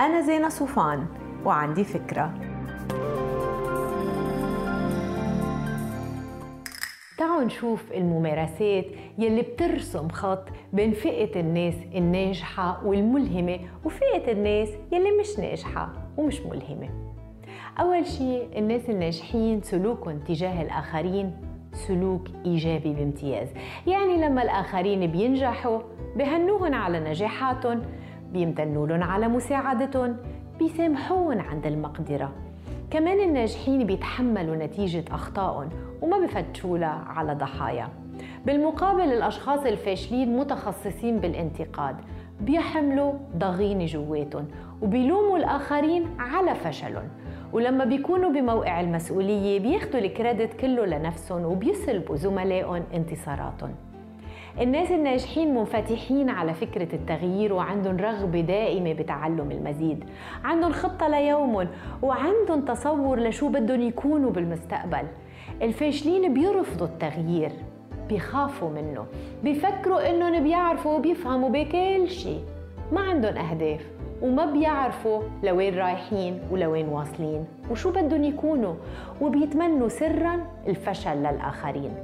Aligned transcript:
أنا 0.00 0.20
زينة 0.20 0.48
صوفان 0.48 1.06
وعندي 1.44 1.84
فكرة. 1.84 2.34
تعالوا 7.18 7.44
نشوف 7.44 7.92
الممارسات 7.92 8.84
يلي 9.18 9.42
بترسم 9.42 10.08
خط 10.08 10.48
بين 10.72 10.92
فئة 10.92 11.40
الناس 11.40 11.74
الناجحة 11.94 12.86
والملهمة 12.86 13.58
وفئة 13.84 14.32
الناس 14.32 14.68
يلي 14.92 15.10
مش 15.20 15.38
ناجحة 15.38 15.92
ومش 16.16 16.40
ملهمة. 16.40 16.88
أول 17.80 18.06
شيء 18.06 18.48
الناس 18.58 18.90
الناجحين 18.90 19.62
سلوكهم 19.62 20.18
تجاه 20.18 20.62
الآخرين 20.62 21.36
سلوك 21.72 22.28
إيجابي 22.44 22.92
بامتياز. 22.92 23.48
يعني 23.86 24.16
لما 24.16 24.42
الآخرين 24.42 25.06
بينجحوا 25.06 25.80
بهنوهن 26.16 26.74
على 26.74 27.00
نجاحاتهم 27.00 27.82
بيمتنوا 28.32 28.86
لهم 28.86 29.02
على 29.02 29.28
مساعدتهم 29.28 30.16
بيسامحوهم 30.58 31.40
عند 31.40 31.66
المقدرة. 31.66 32.32
كمان 32.90 33.20
الناجحين 33.20 33.86
بيتحملوا 33.86 34.56
نتيجة 34.56 35.04
أخطائهم 35.10 35.68
وما 36.02 36.18
بفتشوا 36.18 36.78
لها 36.78 37.04
على 37.06 37.34
ضحايا. 37.34 37.88
بالمقابل 38.46 39.12
الأشخاص 39.12 39.66
الفاشلين 39.66 40.36
متخصصين 40.36 41.18
بالانتقاد 41.18 41.96
بيحملوا 42.40 43.12
ضغينة 43.36 43.86
جواتهم 43.86 44.44
وبيلوموا 44.82 45.38
الآخرين 45.38 46.06
على 46.18 46.54
فشلهم 46.54 47.08
ولما 47.52 47.84
بيكونوا 47.84 48.30
بموقع 48.30 48.80
المسؤولية 48.80 49.60
بياخدوا 49.60 50.00
الكريدت 50.00 50.52
كله 50.52 50.86
لنفسهم 50.86 51.44
وبيسلبوا 51.44 52.16
زملائهم 52.16 52.82
انتصاراتهم 52.94 53.74
الناس 54.60 54.90
الناجحين 54.90 55.54
منفتحين 55.54 56.30
على 56.30 56.54
فكرة 56.54 56.94
التغيير 56.94 57.52
وعندهم 57.52 57.96
رغبة 57.96 58.40
دائمة 58.40 58.92
بتعلم 58.92 59.50
المزيد. 59.50 60.04
عندهم 60.44 60.72
خطة 60.72 61.08
ليومهم 61.08 61.68
وعندهم 62.02 62.60
تصور 62.60 63.20
لشو 63.20 63.48
بدهم 63.48 63.80
يكونوا 63.80 64.30
بالمستقبل. 64.30 65.06
الفاشلين 65.62 66.34
بيرفضوا 66.34 66.86
التغيير 66.86 67.52
بيخافوا 68.08 68.70
منه 68.70 69.06
بيفكروا 69.44 70.10
إنهم 70.10 70.42
بيعرفوا 70.42 70.94
وبيفهموا 70.94 71.48
بكل 71.48 72.08
شيء. 72.08 72.40
ما 72.92 73.00
عندهم 73.00 73.36
أهداف 73.36 73.80
وما 74.22 74.44
بيعرفوا 74.44 75.22
لوين 75.42 75.74
رايحين 75.74 76.40
ولوين 76.50 76.88
واصلين 76.88 77.44
وشو 77.70 77.90
بدهم 77.90 78.24
يكونوا 78.24 78.74
وبيتمنوا 79.20 79.88
سرا 79.88 80.40
الفشل 80.66 81.16
للآخرين. 81.16 81.94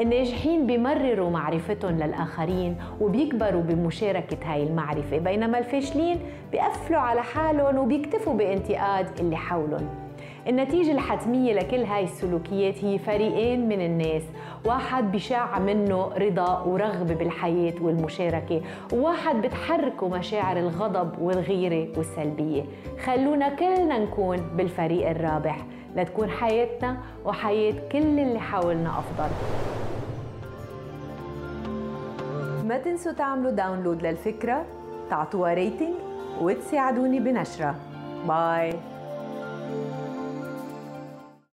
الناجحين 0.00 0.66
بيمرروا 0.66 1.30
معرفتهم 1.30 1.98
للآخرين 1.98 2.76
وبيكبروا 3.00 3.62
بمشاركة 3.62 4.52
هاي 4.52 4.62
المعرفة 4.62 5.18
بينما 5.18 5.58
الفاشلين 5.58 6.20
بيقفلوا 6.52 7.00
على 7.00 7.22
حالهم 7.22 7.78
وبيكتفوا 7.78 8.34
بانتقاد 8.34 9.06
اللي 9.20 9.36
حولهم. 9.36 10.05
النتيجة 10.48 10.92
الحتمية 10.92 11.52
لكل 11.54 11.82
هاي 11.82 12.04
السلوكيات 12.04 12.84
هي 12.84 12.98
فريقين 12.98 13.68
من 13.68 13.80
الناس. 13.80 14.22
واحد 14.64 15.12
بشاع 15.12 15.58
منه 15.58 16.10
رضا 16.18 16.62
ورغبة 16.62 17.14
بالحياة 17.14 17.74
والمشاركة. 17.80 18.62
وواحد 18.92 19.42
بتحركه 19.42 20.08
مشاعر 20.08 20.56
الغضب 20.56 21.18
والغيرة 21.18 21.98
والسلبية. 21.98 22.64
خلونا 23.04 23.48
كلنا 23.48 23.98
نكون 23.98 24.36
بالفريق 24.56 25.08
الرابح. 25.08 25.66
لتكون 25.96 26.30
حياتنا 26.30 26.96
وحياة 27.24 27.74
كل 27.92 27.98
اللي 27.98 28.40
حولنا 28.40 28.90
أفضل. 28.98 29.30
ما 32.68 32.78
تنسوا 32.78 33.12
تعملوا 33.12 33.50
download 33.50 34.02
للفكرة 34.02 34.64
تعطوها 35.10 35.54
rating 35.54 35.94
وتساعدوني 36.40 37.20
بنشره. 37.20 37.74
bye 38.28 38.72